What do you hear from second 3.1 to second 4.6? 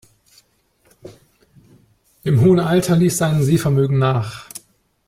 sein Sehvermögen nach.